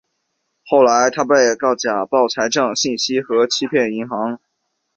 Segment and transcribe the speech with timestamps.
[0.65, 4.39] 后来他被告假报财政信息和欺骗银行。